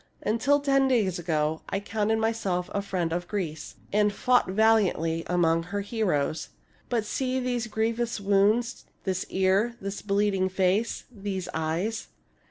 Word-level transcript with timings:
Until 0.23 0.59
ten 0.59 0.87
days 0.87 1.19
ago 1.19 1.61
I 1.69 1.79
counted 1.79 2.17
myself 2.17 2.71
a 2.73 2.81
friend 2.81 3.13
of 3.13 3.27
Greece, 3.27 3.75
aiid 3.93 4.11
fought 4.13 4.49
valiantly 4.49 5.23
among 5.27 5.61
her 5.61 5.81
heroes. 5.81 6.49
But 6.89 7.05
see 7.05 7.39
these 7.39 7.67
grievous 7.67 8.19
wounds, 8.19 8.85
this 9.03 9.27
ear, 9.29 9.75
this 9.79 10.01
bleeding 10.01 10.49
face, 10.49 11.03
these 11.11 11.47
eyes. 11.53 12.07